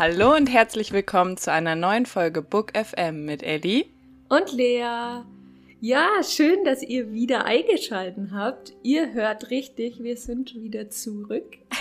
[0.00, 3.84] Hallo und herzlich willkommen zu einer neuen Folge Book FM mit Ellie
[4.30, 5.20] und Lea.
[5.82, 8.72] Ja, schön, dass ihr wieder eingeschaltet habt.
[8.82, 11.58] Ihr hört richtig, wir sind wieder zurück.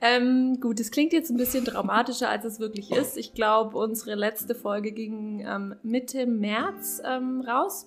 [0.00, 3.16] Ähm, gut, es klingt jetzt ein bisschen dramatischer, als es wirklich ist.
[3.16, 7.86] Ich glaube, unsere letzte Folge ging ähm, Mitte März ähm, raus.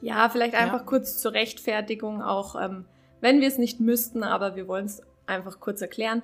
[0.00, 0.86] Ja, vielleicht einfach ja.
[0.86, 2.84] kurz zur Rechtfertigung, auch ähm,
[3.20, 6.22] wenn wir es nicht müssten, aber wir wollen es einfach kurz erklären.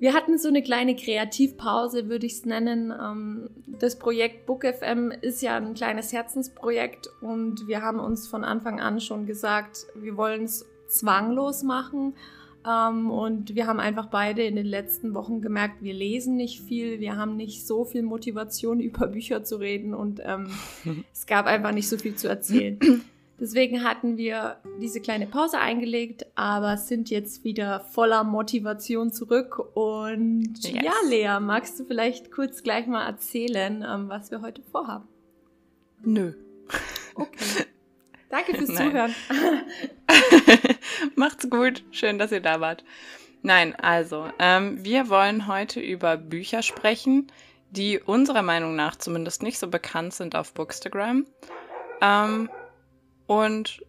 [0.00, 2.92] Wir hatten so eine kleine Kreativpause, würde ich es nennen.
[2.92, 8.80] Ähm, das Projekt BookFM ist ja ein kleines Herzensprojekt und wir haben uns von Anfang
[8.80, 12.14] an schon gesagt, wir wollen es zwanglos machen.
[12.66, 17.00] Ähm, und wir haben einfach beide in den letzten Wochen gemerkt, wir lesen nicht viel,
[17.00, 20.50] wir haben nicht so viel Motivation, über Bücher zu reden und ähm,
[21.12, 22.78] es gab einfach nicht so viel zu erzählen.
[23.40, 29.76] Deswegen hatten wir diese kleine Pause eingelegt, aber sind jetzt wieder voller Motivation zurück.
[29.76, 30.82] Und yes.
[30.82, 35.06] ja, Lea, magst du vielleicht kurz gleich mal erzählen, ähm, was wir heute vorhaben?
[36.02, 36.32] Nö.
[37.14, 37.64] Okay.
[38.28, 39.14] Danke fürs Zuhören.
[41.14, 41.84] Macht's gut.
[41.92, 42.84] Schön, dass ihr da wart.
[43.42, 47.28] Nein, also, ähm, wir wollen heute über Bücher sprechen,
[47.70, 51.24] die unserer Meinung nach zumindest nicht so bekannt sind auf Bookstagram.
[52.02, 52.50] Ähm,
[53.28, 53.80] und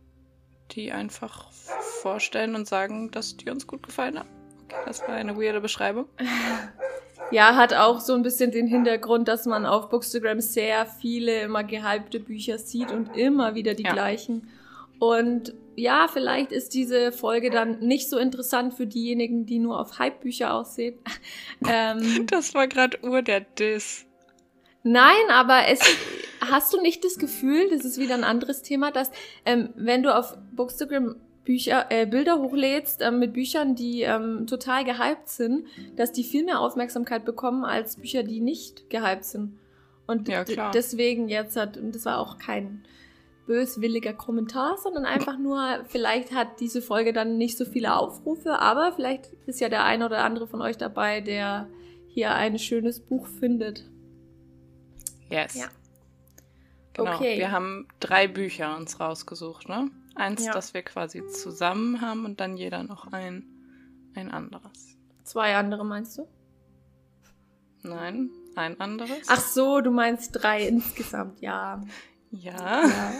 [0.71, 4.29] die einfach vorstellen und sagen, dass die uns gut gefallen haben.
[4.65, 6.05] Okay, das war eine weirde Beschreibung.
[7.31, 11.63] Ja, hat auch so ein bisschen den Hintergrund, dass man auf Bookstagram sehr viele immer
[11.63, 13.93] gehypte Bücher sieht und immer wieder die ja.
[13.93, 14.47] gleichen.
[14.97, 19.99] Und ja, vielleicht ist diese Folge dann nicht so interessant für diejenigen, die nur auf
[19.99, 20.97] Hype-Bücher aussehen.
[21.69, 24.05] ähm, das war gerade ur der Diss.
[24.83, 25.79] Nein, aber es
[26.41, 29.11] hast du nicht das Gefühl, das ist wieder ein anderes Thema, dass
[29.45, 34.83] ähm, wenn du auf Bookstagram Bücher, äh, Bilder hochlädst ähm, mit Büchern, die ähm, total
[34.83, 39.57] gehypt sind, dass die viel mehr Aufmerksamkeit bekommen als Bücher, die nicht gehypt sind.
[40.05, 42.83] Und ja, deswegen jetzt hat, und das war auch kein
[43.47, 48.91] böswilliger Kommentar, sondern einfach nur, vielleicht hat diese Folge dann nicht so viele Aufrufe, aber
[48.91, 51.67] vielleicht ist ja der eine oder andere von euch dabei, der
[52.09, 53.89] hier ein schönes Buch findet.
[55.31, 55.55] Yes.
[55.55, 55.65] Ja.
[56.99, 57.15] Genau.
[57.15, 57.37] Okay.
[57.37, 59.89] Wir haben drei Bücher uns rausgesucht, ne?
[60.15, 60.53] Eins, ja.
[60.53, 63.45] das wir quasi zusammen haben und dann jeder noch ein,
[64.15, 64.97] ein anderes.
[65.23, 66.27] Zwei andere meinst du?
[67.83, 69.27] Nein, ein anderes.
[69.27, 71.81] Ach so, du meinst drei insgesamt, ja.
[72.31, 72.83] Ja.
[72.83, 73.13] ja.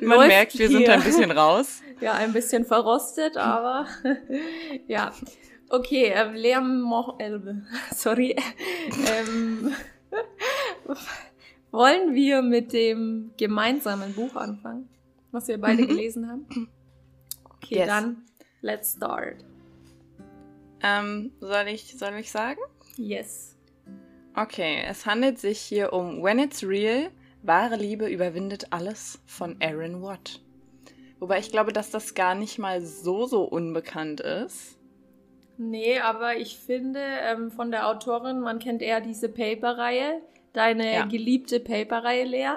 [0.00, 0.78] Man merkt, wir hier.
[0.78, 1.82] sind ein bisschen raus.
[2.00, 3.88] Ja, ein bisschen verrostet, aber
[4.86, 5.12] ja.
[5.68, 7.32] Okay, ähm, Lärm, äh,
[7.92, 8.36] sorry.
[9.04, 9.74] ähm,
[11.70, 14.88] wollen wir mit dem gemeinsamen Buch anfangen,
[15.32, 15.88] was wir beide mhm.
[15.88, 16.46] gelesen haben?
[17.56, 17.86] Okay, yes.
[17.86, 18.24] dann
[18.60, 19.44] let's start.
[20.82, 22.60] Ähm, soll ich, soll ich sagen?
[22.96, 23.56] Yes.
[24.36, 27.10] Okay, es handelt sich hier um When It's Real,
[27.42, 30.40] wahre Liebe überwindet alles von Aaron Watt.
[31.18, 34.78] Wobei ich glaube, dass das gar nicht mal so, so unbekannt ist.
[35.56, 40.22] Nee, aber ich finde ähm, von der Autorin, man kennt eher diese Paper-Reihe,
[40.52, 41.04] deine ja.
[41.06, 42.54] geliebte Paper-Reihe, Lea.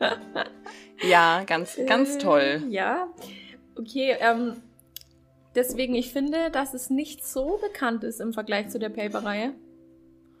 [1.02, 2.62] ja, ganz, ganz äh, toll.
[2.68, 3.08] Ja,
[3.76, 4.16] okay.
[4.20, 4.56] Ähm,
[5.54, 9.54] deswegen, ich finde, dass es nicht so bekannt ist im Vergleich zu der Paper-Reihe.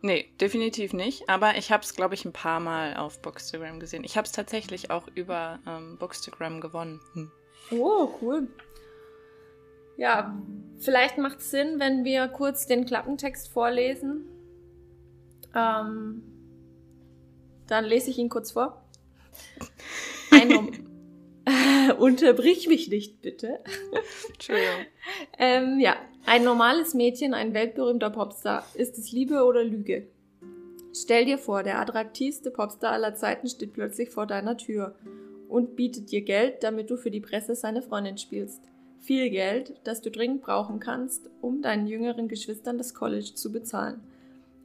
[0.02, 1.30] Nee, definitiv nicht.
[1.30, 4.04] Aber ich habe es, glaube ich, ein paar Mal auf Bookstagram gesehen.
[4.04, 7.00] Ich habe es tatsächlich auch über ähm, Bookstagram gewonnen.
[7.14, 7.30] Hm.
[7.70, 8.48] Oh, cool.
[9.96, 10.38] Ja,
[10.78, 14.26] vielleicht macht es Sinn, wenn wir kurz den Klappentext vorlesen.
[15.54, 16.22] Ähm,
[17.66, 18.82] dann lese ich ihn kurz vor.
[20.30, 20.84] Ein
[21.98, 23.60] Unterbrich mich nicht, bitte.
[24.32, 24.86] Entschuldigung.
[25.38, 28.64] ähm, ja, ein normales Mädchen, ein weltberühmter Popstar.
[28.74, 30.08] Ist es Liebe oder Lüge?
[30.94, 34.94] Stell dir vor, der attraktivste Popstar aller Zeiten steht plötzlich vor deiner Tür
[35.48, 38.62] und bietet dir Geld, damit du für die Presse seine Freundin spielst.
[39.00, 44.00] Viel Geld, das du dringend brauchen kannst, um deinen jüngeren Geschwistern das College zu bezahlen.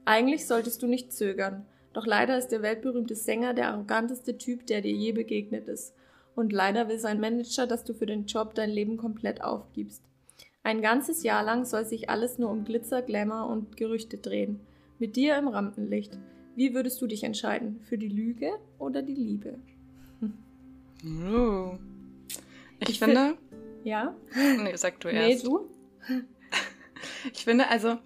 [0.06, 1.66] Eigentlich solltest du nicht zögern.
[1.94, 5.94] Doch leider ist der weltberühmte Sänger der arroganteste Typ, der dir je begegnet ist.
[6.36, 10.04] Und leider will sein Manager, dass du für den Job dein Leben komplett aufgibst.
[10.64, 14.60] Ein ganzes Jahr lang soll sich alles nur um Glitzer, Glamour und Gerüchte drehen.
[15.00, 16.18] Mit dir im Rampenlicht.
[16.56, 17.80] Wie würdest du dich entscheiden?
[17.88, 19.58] Für die Lüge oder die Liebe?
[21.06, 21.78] Oh.
[22.80, 23.38] Ich, ich finde.
[23.84, 24.14] ja?
[24.36, 25.44] Nee, sag du erst.
[25.44, 25.70] Nee, du?
[27.34, 27.98] ich finde, also,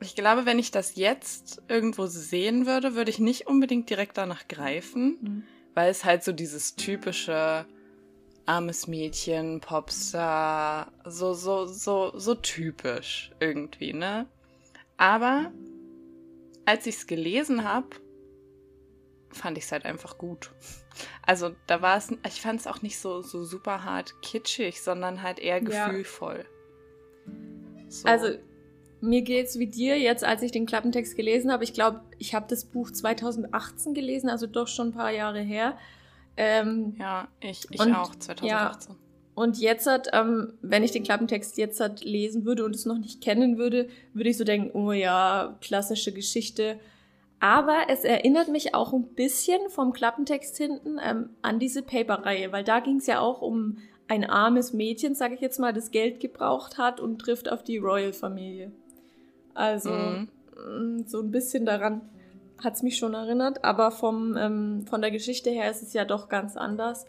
[0.00, 4.48] ich glaube, wenn ich das jetzt irgendwo sehen würde, würde ich nicht unbedingt direkt danach
[4.48, 5.42] greifen, mhm.
[5.74, 7.66] weil es halt so dieses typische
[8.46, 14.26] armes Mädchen, Popstar, so, so, so, so typisch irgendwie, ne?
[14.96, 15.50] Aber
[16.66, 17.88] als ich es gelesen habe,
[19.30, 20.52] fand ich es halt einfach gut.
[21.22, 25.22] Also da war es, ich fand es auch nicht so, so super hart kitschig, sondern
[25.22, 25.88] halt eher Ja.
[25.88, 26.44] gefühlvoll.
[27.88, 28.06] So.
[28.08, 28.38] Also,
[29.04, 31.64] mir geht's wie dir jetzt, als ich den Klappentext gelesen habe.
[31.64, 35.76] Ich glaube, ich habe das Buch 2018 gelesen, also doch schon ein paar Jahre her.
[36.36, 38.96] Ähm, ja, ich, ich Und- auch, 2018.
[39.34, 42.98] und jetzt hat, ähm, wenn ich den Klappentext jetzt hat lesen würde und es noch
[42.98, 46.80] nicht kennen würde, würde ich so denken, oh ja, klassische Geschichte.
[47.40, 52.64] Aber es erinnert mich auch ein bisschen vom Klappentext hinten ähm, an diese Paper-Reihe, weil
[52.64, 53.78] da ging es ja auch um
[54.08, 57.78] ein armes Mädchen, sage ich jetzt mal, das Geld gebraucht hat und trifft auf die
[57.78, 58.72] Royal-Familie.
[59.54, 60.28] Also Mhm.
[60.56, 62.02] mm, so ein bisschen daran
[62.62, 66.04] hat es mich schon erinnert, aber vom, ähm, von der Geschichte her ist es ja
[66.04, 67.06] doch ganz anders.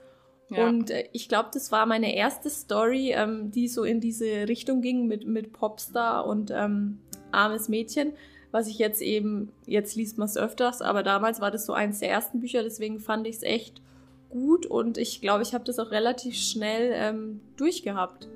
[0.50, 0.68] Ja.
[0.68, 4.82] Und äh, ich glaube, das war meine erste Story, ähm, die so in diese Richtung
[4.82, 7.00] ging mit, mit Popstar und ähm,
[7.32, 8.14] armes Mädchen,
[8.52, 12.00] was ich jetzt eben, jetzt liest man es öfters, aber damals war das so eins
[12.00, 13.82] der ersten Bücher, deswegen fand ich es echt
[14.30, 18.28] gut und ich glaube, ich habe das auch relativ schnell ähm, durchgehabt.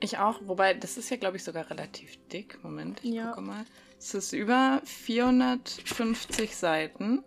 [0.00, 2.62] Ich auch, wobei das ist ja, glaube ich, sogar relativ dick.
[2.62, 3.28] Moment, ich Ja.
[3.30, 3.64] gucke mal.
[3.98, 7.24] Es ist über 450 Seiten.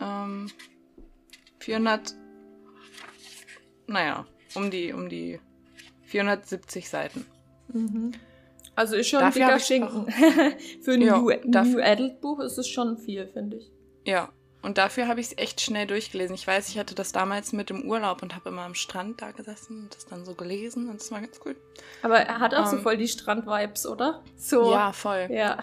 [0.00, 0.48] Ähm,
[1.58, 2.14] 400,
[3.88, 5.40] naja, um die, um die
[6.04, 7.26] 470 Seiten.
[8.76, 10.10] Also ist schon Dafür ein dicker Schinken.
[10.82, 13.70] Für ein Ja, New, dafür- New Adult Buch ist es schon viel, finde ich.
[14.06, 14.32] Ja,
[14.62, 16.34] und dafür habe ich es echt schnell durchgelesen.
[16.34, 19.32] Ich weiß, ich hatte das damals mit im Urlaub und habe immer am Strand da
[19.32, 21.56] gesessen und das dann so gelesen und das war ganz cool.
[22.02, 24.22] Aber er hat auch so Ähm, voll die Strand-Vibes, oder?
[24.36, 24.72] So.
[24.72, 25.28] Ja, voll.
[25.30, 25.58] Ja.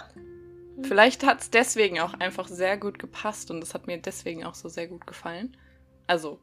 [0.84, 4.56] Vielleicht hat es deswegen auch einfach sehr gut gepasst und es hat mir deswegen auch
[4.56, 5.56] so sehr gut gefallen.
[6.08, 6.40] Also,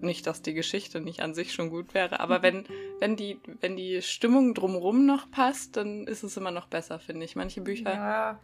[0.00, 2.64] nicht, dass die Geschichte nicht an sich schon gut wäre, aber wenn,
[3.00, 7.24] wenn, die, wenn die Stimmung drumrum noch passt, dann ist es immer noch besser, finde
[7.24, 7.36] ich.
[7.36, 7.92] Manche Bücher.
[7.92, 8.40] Ja.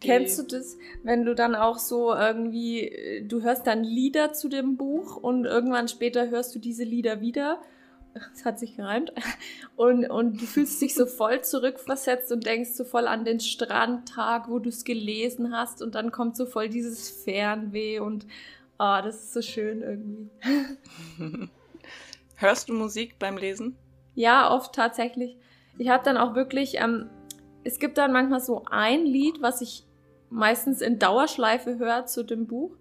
[0.00, 4.48] Kennst du das, wenn du dann auch so irgendwie, äh, du hörst dann Lieder zu
[4.48, 7.60] dem Buch und irgendwann später hörst du diese Lieder wieder?
[8.32, 9.12] Es hat sich gereimt.
[9.76, 14.48] Und, und du fühlst dich so voll zurückversetzt und denkst so voll an den Strandtag,
[14.48, 18.26] wo du es gelesen hast und dann kommt so voll dieses Fernweh und
[18.76, 20.30] ah, das ist so schön irgendwie.
[22.36, 23.76] Hörst du Musik beim Lesen?
[24.14, 25.36] Ja, oft tatsächlich.
[25.76, 27.08] Ich habe dann auch wirklich, ähm,
[27.64, 29.84] es gibt dann manchmal so ein Lied, was ich
[30.30, 32.72] meistens in Dauerschleife höre zu dem Buch.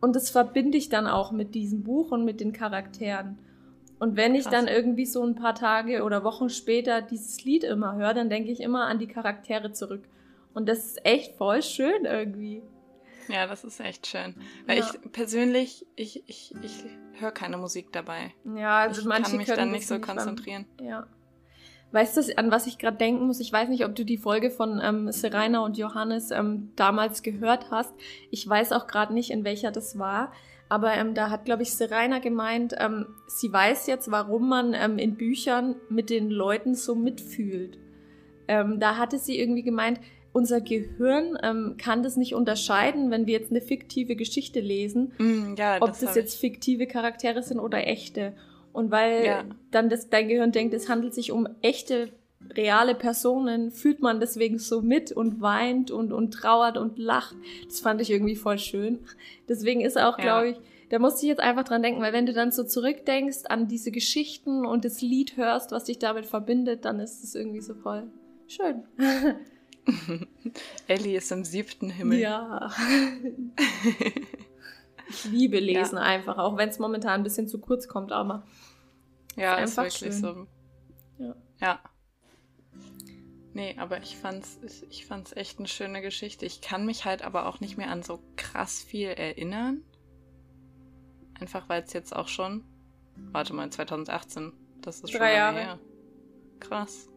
[0.00, 3.38] Und das verbinde ich dann auch mit diesem Buch und mit den Charakteren.
[3.98, 4.52] Und wenn ich Krass.
[4.52, 8.50] dann irgendwie so ein paar Tage oder Wochen später dieses Lied immer höre, dann denke
[8.50, 10.02] ich immer an die Charaktere zurück.
[10.52, 12.62] Und das ist echt voll schön irgendwie.
[13.28, 14.34] Ja, das ist echt schön.
[14.66, 14.84] Weil Ja.
[15.02, 16.84] ich persönlich, ich, ich, ich
[17.18, 18.34] höre keine Musik dabei.
[18.56, 20.66] Ja, also ich manche kann mich dann nicht so konzentrieren.
[20.82, 21.06] Ja.
[21.94, 23.38] Weißt du, an was ich gerade denken muss?
[23.38, 27.70] Ich weiß nicht, ob du die Folge von ähm, Serena und Johannes ähm, damals gehört
[27.70, 27.94] hast.
[28.32, 30.32] Ich weiß auch gerade nicht, in welcher das war.
[30.68, 34.98] Aber ähm, da hat, glaube ich, Serena gemeint, ähm, sie weiß jetzt, warum man ähm,
[34.98, 37.78] in Büchern mit den Leuten so mitfühlt.
[38.48, 40.00] Ähm, da hatte sie irgendwie gemeint,
[40.32, 45.54] unser Gehirn ähm, kann das nicht unterscheiden, wenn wir jetzt eine fiktive Geschichte lesen, Mm,
[45.56, 48.32] ja, ob das, das, jetzt fiktive Charaktere sind oder echte.
[48.74, 49.44] Und weil Ja.
[49.70, 52.10] dann das, dein Gehirn denkt, es handelt sich um echte,
[52.54, 57.34] reale Personen, fühlt man deswegen so mit und weint und, und trauert und lacht.
[57.66, 58.98] Das fand ich irgendwie voll schön.
[59.48, 60.24] Deswegen ist auch, Ja.
[60.24, 60.56] glaube ich,
[60.90, 63.90] da musste ich jetzt einfach dran denken, weil wenn du dann so zurückdenkst an diese
[63.90, 68.02] Geschichten und das Lied hörst, was dich damit verbindet, dann ist es irgendwie so voll
[68.46, 68.82] schön.
[70.88, 72.18] Ellie ist im siebten Himmel.
[72.18, 72.70] Ja.
[75.08, 78.44] ich liebe Lesen einfach, auch wenn es momentan ein bisschen zu kurz kommt, aber
[79.36, 80.46] Ja, Ist ist, einfach wirklich schön.
[81.18, 81.24] so.
[81.24, 81.36] Ja.
[81.60, 81.80] Ja.
[83.52, 84.58] Nee, aber ich fand's,
[84.90, 86.44] ich, fand's echt eine schöne Geschichte.
[86.44, 89.82] Ich kann mich halt aber auch nicht mehr an so krass viel erinnern.
[91.38, 92.64] Einfach weil es jetzt auch schon.
[93.30, 94.52] Warte mal, 2018.
[94.80, 95.66] Das ist schon Drei lange Jahre.
[95.66, 95.78] her.
[96.58, 97.08] Krass.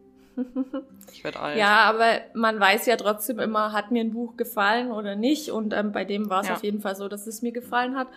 [1.12, 1.58] Ich werde alt.
[1.58, 5.50] Ja, aber man weiß ja trotzdem immer, hat mir ein Buch gefallen oder nicht.
[5.50, 6.54] Und ähm, bei dem war es Ja.
[6.54, 8.08] auf jeden Fall so, dass es mir gefallen hat.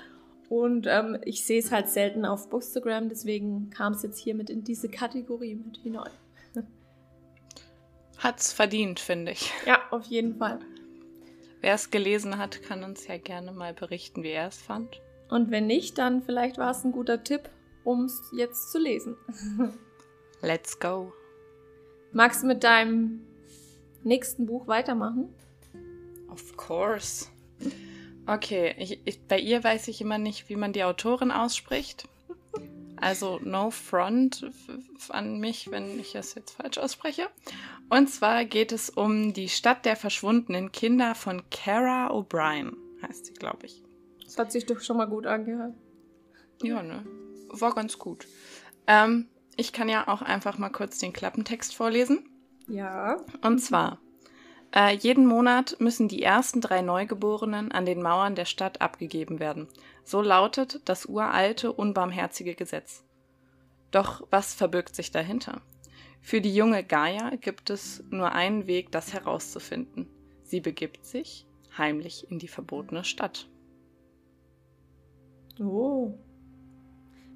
[0.50, 4.50] Und ähm, ich sehe es halt selten auf Bookstagram, deswegen kam es jetzt hier mit
[4.50, 6.12] in diese Kategorie mit hinein.
[8.18, 9.51] Hat's verdient, finde ich.
[9.66, 10.60] Ja, auf jeden Fall.
[11.62, 15.01] Wer es gelesen hat, kann uns ja gerne mal berichten, wie er es fand.
[15.30, 17.50] Und wenn nicht, dann vielleicht war es ein guter Tipp,
[17.86, 19.16] um es jetzt zu lesen.
[20.42, 21.13] Let's go.
[22.13, 23.22] Magst du mit deinem
[24.03, 25.34] nächsten Buch weitermachen?
[26.30, 27.27] Of course.
[28.27, 32.08] Okay, ich, ich, bei ihr weiß ich immer nicht, wie man die Autorin ausspricht.
[32.98, 34.46] Also no front
[35.10, 37.30] an mich, wenn ich das jetzt falsch ausspreche.
[37.89, 43.34] Und zwar geht es um die Stadt der verschwundenen Kinder von Cara O'Brien, heißt sie,
[43.34, 43.82] glaube ich.
[44.24, 45.74] Das hat sich doch schon mal gut angehört.
[46.62, 47.03] Ja, ne?
[47.50, 48.27] War ganz gut.
[48.86, 49.27] Ähm,
[49.62, 52.27] ich kann ja auch einfach mal kurz den Klappentext vorlesen.
[52.68, 53.18] Ja.
[53.44, 54.00] Und zwar,
[54.74, 59.68] äh, jeden Monat müssen die ersten drei Neugeborenen an den Mauern der Stadt abgegeben werden.
[60.03, 63.03] So lautet das uralte, unbarmherzige Gesetz.
[63.91, 65.62] Doch was verbirgt sich dahinter?
[66.22, 70.08] Für die junge Gaia gibt es nur einen Weg, das herauszufinden.
[70.44, 71.46] Sie begibt sich
[71.77, 73.48] heimlich in die verbotene Stadt.
[75.60, 76.18] Oh.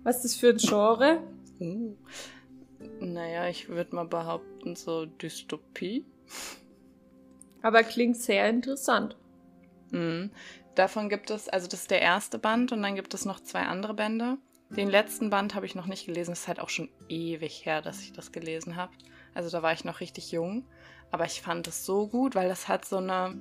[0.04, 1.22] Was ist das für ein Genre?
[1.60, 1.96] Uh.
[3.00, 6.06] Naja, ich würde mal behaupten, so Dystopie.
[7.62, 9.18] Aber klingt sehr interessant.
[9.92, 10.32] Mhm.
[10.76, 13.62] Davon gibt es, also das ist der erste Band und dann gibt es noch zwei
[13.62, 14.38] andere Bände.
[14.70, 16.34] Den letzten Band habe ich noch nicht gelesen.
[16.34, 18.92] Es ist halt auch schon ewig her, dass ich das gelesen habe.
[19.34, 20.68] Also da war ich noch richtig jung.
[21.12, 23.40] Aber ich fand es so gut, weil das hat so eine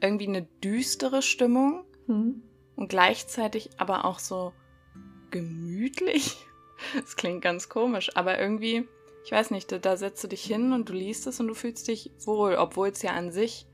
[0.00, 2.42] irgendwie eine düstere Stimmung Hm.
[2.76, 4.52] und gleichzeitig aber auch so
[5.30, 6.36] gemütlich.
[7.00, 8.88] Das klingt ganz komisch, aber irgendwie,
[9.24, 11.88] ich weiß nicht, da, setzt du dich hin und du liest es und du fühlst
[11.88, 13.66] dich wohl, obwohl es ja an sich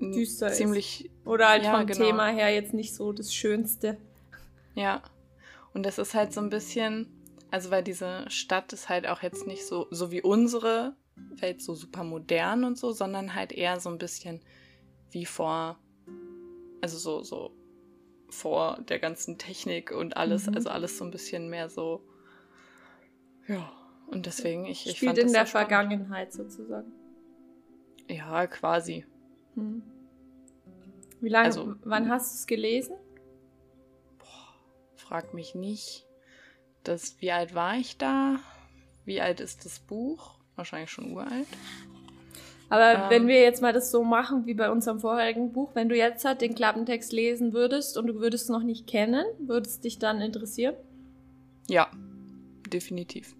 [0.00, 0.56] Düster ist.
[0.56, 2.04] ziemlich Oder halt Ja, vom genau.
[2.04, 3.96] Thema her jetzt nicht so das Schönste.
[4.74, 5.02] Ja.
[5.72, 7.08] Und das ist halt so ein bisschen,
[7.50, 10.94] also weil diese Stadt ist halt auch jetzt nicht so, so wie unsere
[11.36, 14.40] Welt so super modern und so, sondern halt eher so ein bisschen
[15.10, 15.78] wie vor,
[16.80, 17.54] also so, so
[18.34, 20.54] vor der ganzen Technik und alles, Mhm.
[20.56, 22.02] also alles so ein bisschen mehr so,
[23.48, 23.70] ja.
[24.08, 25.68] Und deswegen, ich, ich Spielt in der spannend.
[25.70, 26.92] Vergangenheit sozusagen.
[28.08, 29.06] Ja, quasi.
[29.54, 29.82] Hm.
[31.20, 32.96] Wie lange, Also- wann hast du es gelesen?
[34.96, 36.06] Frag mich nicht.
[36.82, 38.40] Das, wie alt war ich da?
[39.06, 40.38] Wie alt ist das Buch?
[40.56, 41.46] Wahrscheinlich schon uralt.
[42.68, 43.10] Aber Ähm.
[43.10, 46.24] wenn wir jetzt mal das so machen wie bei unserem vorherigen Buch, wenn du jetzt
[46.24, 49.98] halt den Klappentext lesen würdest und du würdest es noch nicht kennen, würde es dich
[49.98, 50.74] dann interessieren?
[51.68, 51.88] Ja,
[52.72, 53.34] definitiv.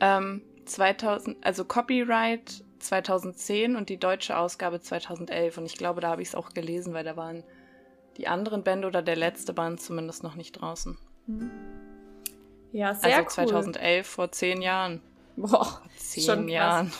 [0.00, 5.58] Ähm, 2000, also Copyright 2010 und die deutsche Ausgabe 2011.
[5.58, 7.44] Und ich glaube, da habe ich es auch gelesen, weil da waren
[8.16, 10.98] die anderen Bände oder der letzte Band zumindest noch nicht draußen.
[11.26, 11.50] Hm.
[12.72, 13.48] Ja, sehr also cool.
[13.48, 15.00] 2011, vor zehn Jahren.
[15.36, 16.48] Boah, Vor zehn.
[16.48, 16.92] Jahren.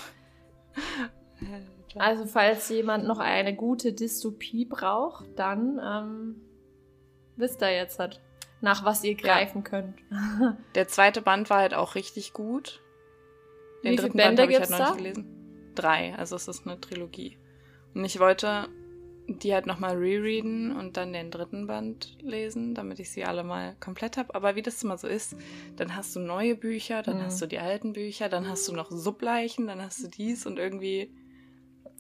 [1.97, 6.41] Also falls jemand noch eine gute Dystopie braucht, dann ähm,
[7.37, 8.21] wisst ihr jetzt halt,
[8.61, 9.97] nach was ihr greifen könnt.
[10.75, 12.81] Der zweite Band war halt auch richtig gut.
[13.83, 14.85] Den Wie dritten Band habe ich halt noch da?
[14.91, 15.73] nicht gelesen.
[15.75, 17.39] Drei, also es ist eine Trilogie.
[17.95, 18.69] Und ich wollte
[19.27, 23.77] die halt nochmal rereaden und dann den dritten Band lesen, damit ich sie alle mal
[23.79, 24.35] komplett habe.
[24.35, 25.37] Aber wie das immer so ist,
[25.77, 27.23] dann hast du neue Bücher, dann Mhm.
[27.23, 30.59] hast du die alten Bücher, dann hast du noch Subleichen, dann hast du dies und
[30.59, 31.13] irgendwie.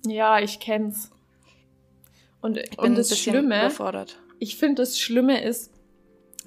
[0.06, 1.10] Ja, ich kenn's.
[2.40, 4.18] Und, Ich bin und das Schlimme, überfordert.
[4.38, 5.70] ich finde, das Schlimme ist,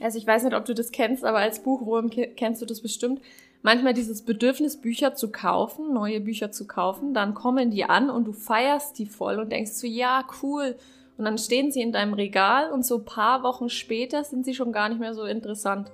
[0.02, 2.82] also ich weiß nicht, ob du das kennst, aber als Buchwurm ke- kennst du das
[2.82, 3.22] bestimmt.
[3.62, 8.26] Manchmal dieses Bedürfnis, Bücher zu kaufen, neue Bücher zu kaufen, dann kommen die an und
[8.26, 10.76] du feierst die voll und denkst so, ja, cool.
[11.18, 14.56] Und dann stehen sie in deinem Regal und so ein paar Wochen später sind sie
[14.56, 15.92] schon gar nicht mehr so interessant.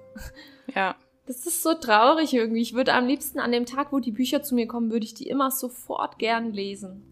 [0.73, 0.95] Ja.
[1.27, 2.61] Das ist so traurig irgendwie.
[2.61, 5.13] Ich würde am liebsten an dem Tag, wo die Bücher zu mir kommen, würde ich
[5.13, 7.03] die immer sofort gern lesen.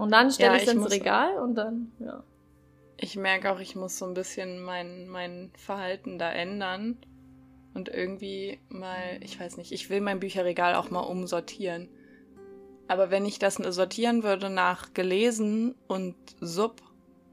[0.00, 2.22] Und dann stelle Ja, ich ich ins Regal und dann, ja.
[2.96, 6.96] Ich merke auch, ich muss so ein bisschen mein, mein Verhalten da ändern.
[7.74, 11.88] Und irgendwie mal, ich weiß nicht, ich will mein Bücherregal auch mal umsortieren.
[12.88, 16.80] Aber wenn ich das sortieren würde nach gelesen und sub,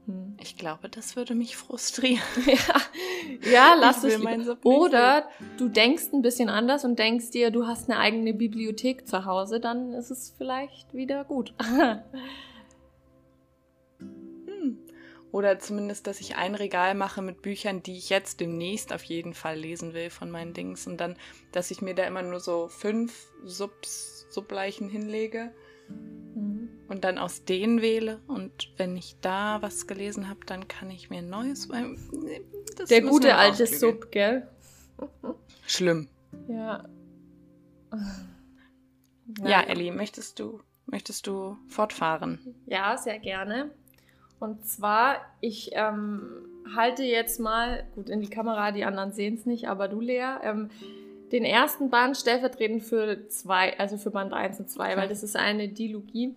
[0.08, 0.36] Hm.
[0.40, 2.22] ich glaube, das würde mich frustrieren.
[2.46, 4.18] Ja, ja lass es
[4.62, 9.26] Oder du denkst ein bisschen anders und denkst dir, du hast eine eigene Bibliothek zu
[9.26, 11.54] Hause, dann ist es vielleicht wieder gut.
[15.30, 19.34] Oder zumindest, dass ich ein Regal mache mit Büchern, die ich jetzt demnächst auf jeden
[19.34, 20.86] Fall lesen will von meinen Dings.
[20.86, 21.16] Und dann,
[21.52, 25.52] dass ich mir da immer nur so fünf Subs, Subleichen hinlege.
[25.88, 26.68] Mhm.
[26.88, 28.20] und dann aus denen wähle.
[28.26, 31.68] Und wenn ich da was gelesen habe, dann kann ich mir ein neues.
[32.76, 33.66] das Der gute alte.
[33.66, 34.48] Sub, gell?
[35.66, 36.08] Schlimm.
[36.48, 36.88] Ja.
[39.44, 42.54] Ja, Ellie, möchtest du, möchtest du fortfahren?
[42.66, 43.70] Ja, sehr gerne.
[44.40, 46.30] Und zwar, ich ähm,
[46.76, 50.36] halte jetzt mal, gut in die Kamera, die anderen sehen es nicht, aber du, Lea,
[50.42, 50.70] ähm,
[51.32, 54.96] den ersten Band stellvertretend für zwei, also für Band 1 und 2, Okay.
[54.96, 56.34] weil das ist eine Dilogie,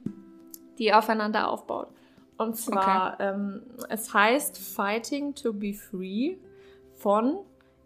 [0.77, 1.87] die aufeinander aufbaut.
[2.37, 6.37] Und zwar, ähm, es heißt Fighting to be Free
[6.95, 7.37] von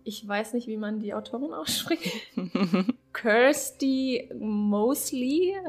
[0.06, 2.14] ich weiß nicht, wie man die Autorin ausspricht.
[3.26, 5.56] Kirsty Mosley.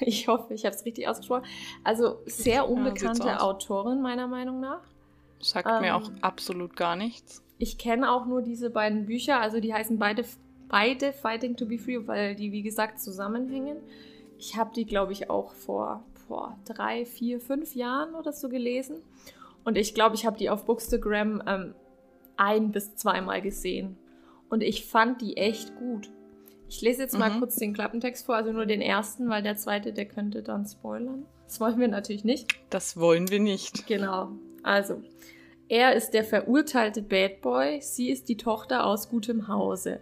[0.00, 1.44] Ich hoffe, ich habe es richtig ausgesprochen.
[1.84, 4.80] Also sehr unbekannte ja, Autorin, meiner Meinung nach.
[5.40, 7.42] Sagt ähm, mir auch absolut gar nichts.
[7.58, 10.24] Ich kenne auch nur diese beiden Bücher, also die heißen beide,
[10.68, 13.76] beide Fighting to be Free, weil die, wie gesagt, zusammenhängen.
[14.36, 18.96] Ich habe die, glaube ich, auch vor, vor drei, vier, fünf Jahren oder so gelesen.
[19.64, 21.74] Und ich glaube, ich habe die auf Bookstagram ähm,
[22.36, 23.96] ein- bis zweimal gesehen.
[24.50, 26.10] Und ich fand die echt gut.
[26.74, 27.38] Ich lese jetzt mal mhm.
[27.38, 31.24] kurz den Klappentext vor, also nur den ersten, weil der zweite, der könnte dann spoilern.
[31.46, 32.52] Das wollen wir natürlich nicht.
[32.68, 33.86] Das wollen wir nicht.
[33.86, 34.32] Genau.
[34.64, 35.00] Also,
[35.68, 40.00] er ist der verurteilte Bad Boy, sie ist die Tochter aus gutem Hause.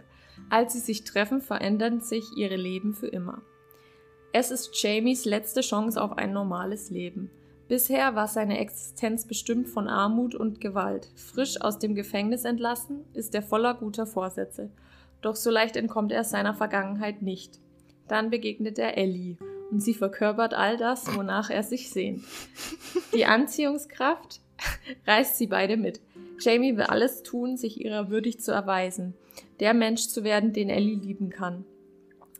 [0.49, 3.43] Als sie sich treffen, verändern sich ihre Leben für immer.
[4.31, 7.29] Es ist Jamies letzte Chance auf ein normales Leben.
[7.67, 11.11] Bisher war seine Existenz bestimmt von Armut und Gewalt.
[11.13, 14.71] Frisch aus dem Gefängnis entlassen, ist er voller guter Vorsätze.
[15.23, 17.59] Doch so leicht entkommt er seiner Vergangenheit nicht.
[18.07, 19.37] Dann begegnet er Ellie
[19.71, 22.23] und sie verkörpert all das, wonach er sich sehnt.
[23.15, 24.41] Die Anziehungskraft
[25.07, 26.01] reißt sie beide mit.
[26.39, 29.13] Jamie will alles tun, sich ihrer würdig zu erweisen,
[29.61, 31.63] der Mensch zu werden, den Ellie lieben kann.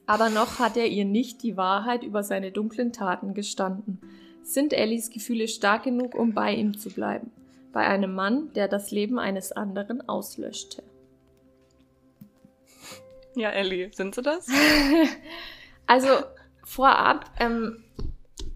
[0.06, 4.02] Aber noch hat er ihr nicht die Wahrheit über seine dunklen Taten gestanden.
[4.44, 7.32] Sind Ellies Gefühle stark genug, um bei ihm zu bleiben?
[7.72, 10.84] Bei einem Mann, der das Leben eines anderen auslöschte.
[13.36, 14.48] Ja, Ellie, sind sie das?
[15.88, 16.08] also
[16.64, 17.84] vorab, ähm,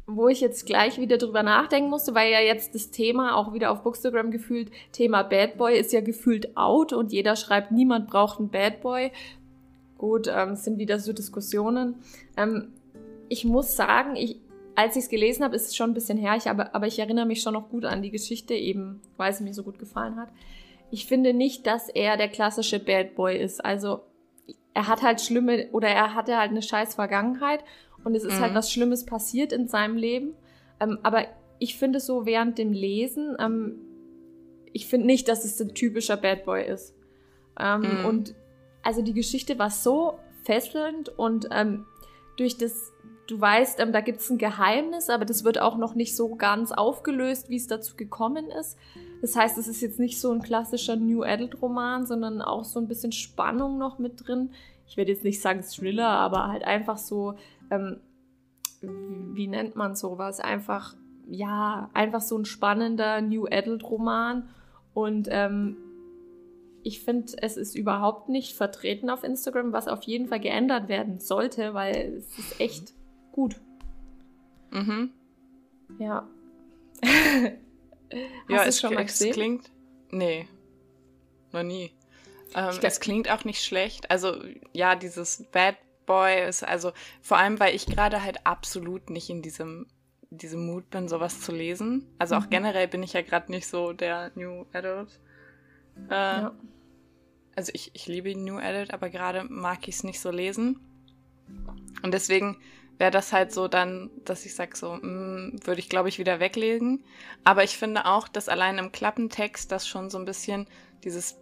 [0.05, 3.71] wo ich jetzt gleich wieder drüber nachdenken musste, weil ja jetzt das Thema auch wieder
[3.71, 8.39] auf Bookstagram gefühlt, Thema Bad Boy ist ja gefühlt out und jeder schreibt, niemand braucht
[8.39, 9.11] einen Bad Boy.
[9.97, 11.95] Gut, ähm, sind wieder so Diskussionen.
[12.37, 12.73] Ähm,
[13.29, 14.37] ich muss sagen, ich,
[14.75, 16.99] als ich es gelesen habe, ist es schon ein bisschen her, ich, aber, aber ich
[16.99, 20.17] erinnere mich schon noch gut an die Geschichte, eben weil es mir so gut gefallen
[20.17, 20.29] hat.
[20.89, 23.65] Ich finde nicht, dass er der klassische Bad Boy ist.
[23.65, 24.01] Also
[24.77, 27.63] er hat halt schlimme oder er hatte halt eine scheiß Vergangenheit
[28.03, 28.43] und es ist halt mhm.
[28.43, 30.35] halt was Schlimmes passiert in seinem Leben.
[30.79, 31.25] Ähm, aber
[31.57, 33.79] ich finde so während dem Lesen, ähm,
[34.73, 36.93] ich finde nicht, dass es ein typischer Bad Boy ist.
[37.59, 38.05] Ähm, mhm.
[38.05, 38.35] Und
[38.83, 41.87] also die Geschichte war so fesselnd und ähm,
[42.37, 42.93] durch das
[43.25, 46.35] du weißt, ähm, da gibt es ein Geheimnis, aber das wird auch noch nicht so
[46.35, 48.77] ganz aufgelöst, wie es dazu gekommen ist.
[49.21, 52.79] Das heißt, es ist jetzt nicht so ein klassischer New Adult Roman, sondern auch so
[52.79, 54.51] ein bisschen Spannung noch mit drin.
[54.87, 57.35] Ich werde jetzt nicht sagen Thriller, aber halt einfach so,
[57.71, 57.97] ähm,
[58.81, 60.39] wie nennt man sowas?
[60.39, 60.95] Einfach,
[61.27, 64.49] ja, einfach so ein spannender New Adult Roman.
[64.93, 65.77] Und ähm,
[66.83, 71.19] ich finde, es ist überhaupt nicht vertreten auf Instagram, was auf jeden Fall geändert werden
[71.19, 72.93] sollte, weil es ist echt
[73.31, 73.59] gut.
[74.71, 75.11] Mhm.
[75.99, 76.27] Ja.
[78.47, 79.71] ja, es, schon mal es klingt.
[80.11, 80.47] Nee.
[81.51, 81.93] Noch nie.
[82.55, 84.09] Ähm, es klingt auch nicht schlecht.
[84.09, 84.41] Also,
[84.73, 89.43] ja, dieses Bad Boy ist also vor allem, weil ich gerade halt absolut nicht in
[89.43, 89.85] diesem,
[90.29, 92.07] diesem Mut bin, sowas zu lesen.
[92.17, 92.49] Also auch mhm.
[92.49, 95.19] generell bin ich ja gerade nicht so der New Adult.
[96.09, 96.55] Äh, ja.
[97.55, 100.79] Also ich, ich liebe New Adult, aber gerade mag ich es nicht so lesen.
[102.01, 102.57] Und deswegen
[102.97, 106.39] wäre das halt so dann, dass ich sage, so, mm, würde ich glaube ich wieder
[106.39, 107.03] weglegen.
[107.43, 110.67] Aber ich finde auch, dass allein im Klappentext das schon so ein bisschen
[111.03, 111.39] dieses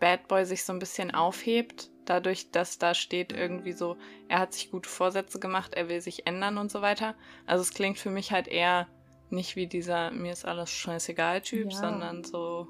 [0.00, 3.96] Bad Boy sich so ein bisschen aufhebt, dadurch, dass da steht irgendwie so,
[4.28, 7.14] er hat sich gute Vorsätze gemacht, er will sich ändern und so weiter.
[7.46, 8.88] Also es klingt für mich halt eher
[9.30, 11.78] nicht wie dieser mir ist alles scheißegal Typ, ja.
[11.78, 12.68] sondern so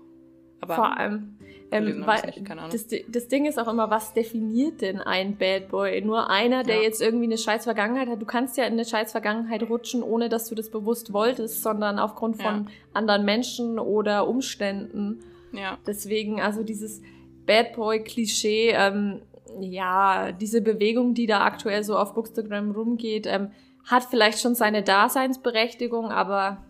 [0.61, 1.39] aber Vor allem,
[1.71, 2.33] ähm, weil
[2.71, 6.01] das, das, Ding ist auch immer, was definiert denn ein Bad Boy?
[6.01, 6.83] Nur einer, der ja.
[6.83, 8.21] jetzt irgendwie eine scheiß Vergangenheit hat.
[8.21, 11.99] Du kannst ja in eine scheiß Vergangenheit rutschen, ohne dass du das bewusst wolltest, sondern
[11.99, 12.67] aufgrund von ja.
[12.95, 15.21] anderen Menschen oder Umständen.
[15.53, 15.79] Ja.
[15.87, 17.03] Deswegen, also dieses
[17.47, 19.21] Bad Boy-Klischee, ähm,
[19.61, 23.51] ja, diese Bewegung, die da aktuell so auf Bookstagram rumgeht, ähm,
[23.85, 26.65] hat vielleicht schon seine Daseinsberechtigung, aber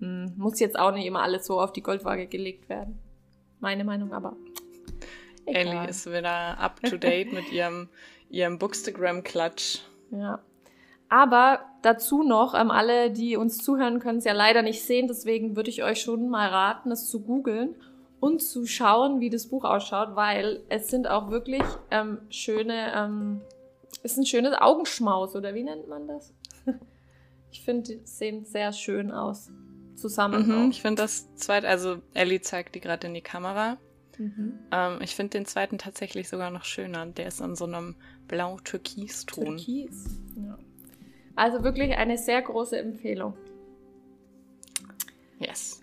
[0.00, 2.98] hm, muss jetzt auch nicht immer alles so auf die Goldwaage gelegt werden.
[3.60, 4.36] Meine Meinung aber.
[5.46, 5.66] Egal.
[5.66, 7.88] Ellie ist wieder up to date mit ihrem,
[8.30, 9.80] ihrem Bookstagram-Klatsch.
[10.10, 10.40] Ja.
[11.08, 15.54] Aber dazu noch, ähm, alle, die uns zuhören, können es ja leider nicht sehen, deswegen
[15.54, 17.76] würde ich euch schon mal raten, es zu googeln
[18.18, 23.40] und zu schauen, wie das Buch ausschaut, weil es sind auch wirklich ähm, schöne, ähm,
[24.02, 26.34] es ist ein schönes Augenschmaus, oder wie nennt man das?
[27.52, 29.52] ich finde, die sehen sehr schön aus
[29.96, 30.46] zusammen.
[30.64, 33.78] Mhm, ich finde das zweite, also Ellie zeigt die gerade in die Kamera.
[34.18, 34.58] Mhm.
[34.72, 37.06] Ähm, ich finde den zweiten tatsächlich sogar noch schöner.
[37.06, 37.96] Der ist an so einem
[38.28, 39.56] blau-türkis-Ton.
[39.58, 40.56] Türkis, ja.
[41.34, 43.34] Also wirklich eine sehr große Empfehlung.
[45.38, 45.82] Yes.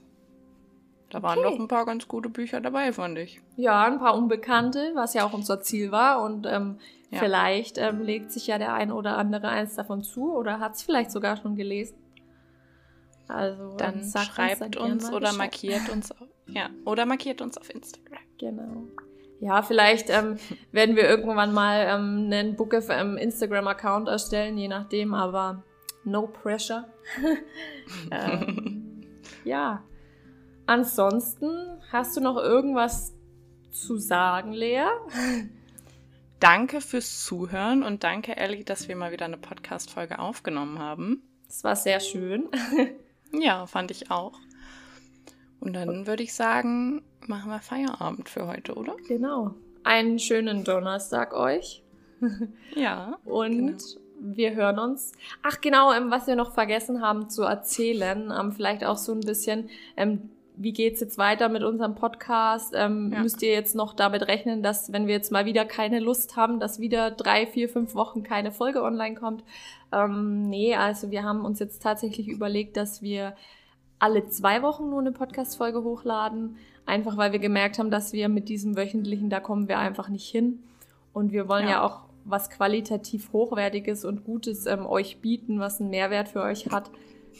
[1.09, 1.49] Da waren Okay.
[1.51, 3.39] doch ein paar ganz gute Bücher dabei, fand ich.
[3.55, 6.23] Ja, ein paar Unbekannte, was ja auch unser Ziel war.
[6.23, 6.79] Und ähm,
[7.11, 7.19] Ja.
[7.19, 10.81] vielleicht ähm, legt sich ja der ein oder andere eins davon zu oder hat es
[10.81, 11.95] vielleicht sogar schon gelesen.
[13.27, 15.37] Also Dann schreibt uns, mal oder Bescheid.
[15.37, 16.11] markiert uns.
[16.11, 18.19] au- Ja, oder markiert uns auf Instagram.
[18.37, 18.83] Genau.
[19.39, 20.37] Ja, vielleicht ähm,
[20.71, 25.63] werden wir irgendwann mal ähm, einen Book FM Instagram-Account erstellen, je nachdem, aber
[26.03, 26.87] no pressure.
[28.11, 29.01] ähm,
[29.43, 29.83] ja.
[30.65, 31.51] Ansonsten,
[31.91, 33.13] hast du noch irgendwas
[33.71, 34.85] zu sagen, Lea?
[36.39, 41.21] Danke fürs Zuhören und danke, Ellie, dass wir mal wieder eine Podcast-Folge aufgenommen haben.
[41.47, 42.49] Das war sehr schön.
[43.33, 44.33] Ja, fand ich auch.
[45.59, 48.95] Und dann würde ich sagen, machen wir Feierabend für heute, oder?
[49.07, 49.55] Genau.
[49.83, 51.83] Einen schönen Donnerstag euch.
[52.75, 53.17] Ja.
[53.25, 53.77] Und Genau.
[54.19, 55.11] wir hören uns.
[55.41, 59.19] Ach genau, ähm, was wir noch vergessen haben zu erzählen, ähm, vielleicht auch so ein
[59.19, 62.73] bisschen, ähm, wie geht's jetzt weiter mit unserem Podcast?
[62.75, 63.21] Ähm, Ja.
[63.21, 66.59] Müsst ihr jetzt noch damit rechnen, dass wenn wir jetzt mal wieder keine Lust haben,
[66.59, 69.43] dass wieder drei, vier, fünf Wochen keine Folge online kommt?
[69.91, 73.35] Ähm, nee, also wir haben uns jetzt tatsächlich überlegt, dass wir
[73.99, 76.57] alle zwei Wochen nur eine Podcast-Folge hochladen.
[76.85, 80.29] Einfach weil wir gemerkt haben, dass wir mit diesem wöchentlichen, da kommen wir einfach nicht
[80.29, 80.59] hin.
[81.13, 81.83] Und wir wollen ja, Ja.
[81.83, 86.89] auch was qualitativ Hochwertiges und Gutes ähm, euch bieten, was einen Mehrwert für euch hat.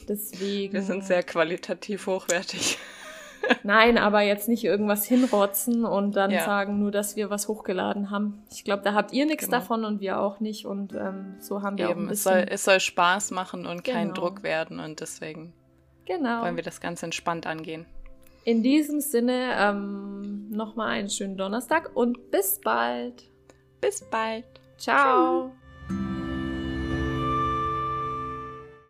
[0.08, 0.74] Deswegen.
[0.74, 2.78] Wir sind sehr qualitativ hochwertig.
[3.64, 6.46] Nein, aber jetzt nicht irgendwas hinrotzen und dann Ja.
[6.46, 8.42] sagen nur, dass wir was hochgeladen haben.
[8.52, 9.58] Ich glaube, da habt ihr nichts Genau.
[9.60, 10.66] davon und wir auch nicht.
[10.66, 12.32] Und ähm, so haben wir auch ein Eben, es bisschen.
[12.34, 14.14] soll, es soll Spaß machen und kein Genau.
[14.14, 15.54] Druck werden und deswegen
[16.06, 16.42] genau.
[16.44, 17.86] wollen wir das ganz entspannt angehen.
[18.46, 23.24] In diesem Sinne ähm, nochmal einen schönen Donnerstag und bis bald.
[23.80, 24.46] Bis bald.
[24.78, 25.52] Ciao.